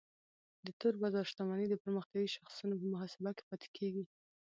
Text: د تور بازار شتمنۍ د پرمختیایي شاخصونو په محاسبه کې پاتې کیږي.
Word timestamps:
د 0.65 0.67
تور 0.79 0.93
بازار 1.03 1.25
شتمنۍ 1.31 1.67
د 1.69 1.75
پرمختیایي 1.83 2.29
شاخصونو 2.35 2.75
په 2.81 2.85
محاسبه 2.93 3.29
کې 3.37 3.43
پاتې 3.49 3.67
کیږي. 3.77 4.03